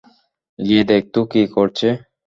[0.59, 1.87] গিয়ে দেখ তো কী করছে।